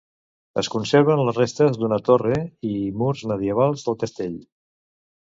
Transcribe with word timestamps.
Es 0.59 0.67
conserven 0.75 1.19
les 1.27 1.35
restes 1.39 1.77
d'una 1.81 1.99
torre 2.07 2.39
i 2.71 2.81
murs 3.03 3.21
medievals 3.33 3.85
del 3.91 3.99
castell. 4.05 4.35